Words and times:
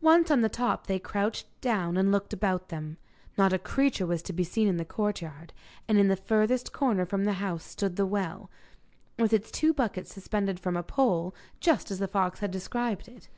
Once 0.00 0.32
on 0.32 0.40
the 0.40 0.48
top 0.48 0.88
they 0.88 0.98
crouched 0.98 1.46
down 1.60 1.96
and 1.96 2.10
looked 2.10 2.32
about 2.32 2.70
them. 2.70 2.96
Not 3.38 3.52
a 3.52 3.58
creature 3.60 4.04
was 4.04 4.20
to 4.22 4.32
be 4.32 4.42
seen 4.42 4.66
in 4.66 4.78
the 4.78 4.84
courtyard, 4.84 5.52
and 5.86 5.96
in 5.96 6.08
the 6.08 6.16
furthest 6.16 6.72
corner 6.72 7.06
from 7.06 7.22
the 7.24 7.34
house 7.34 7.62
stood 7.62 7.94
the 7.94 8.04
well, 8.04 8.50
with 9.16 9.32
its 9.32 9.52
two 9.52 9.72
buckets 9.72 10.12
suspended 10.12 10.58
from 10.58 10.76
a 10.76 10.82
pole, 10.82 11.36
just 11.60 11.92
as 11.92 12.00
the 12.00 12.08
fox 12.08 12.40
had 12.40 12.50
described 12.50 13.06
it. 13.06 13.28